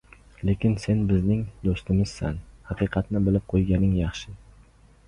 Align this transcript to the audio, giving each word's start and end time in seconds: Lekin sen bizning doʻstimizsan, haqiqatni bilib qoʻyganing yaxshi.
Lekin 0.49 0.71
sen 0.85 1.03
bizning 1.11 1.43
doʻstimizsan, 1.67 2.41
haqiqatni 2.71 3.23
bilib 3.29 3.47
qoʻyganing 3.55 3.97
yaxshi. 4.03 4.37